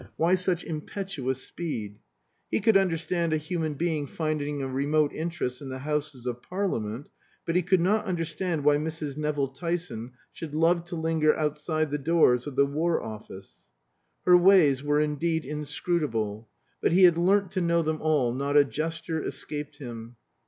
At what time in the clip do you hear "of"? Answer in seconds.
6.25-6.41, 12.47-12.55